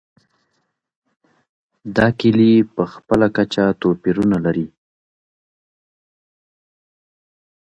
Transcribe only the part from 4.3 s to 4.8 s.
لري.